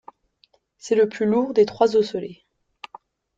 C’est 0.79 0.95
le 0.95 1.07
plus 1.07 1.27
lourd 1.27 1.53
des 1.53 1.67
trois 1.67 1.95
osselets. 1.95 2.43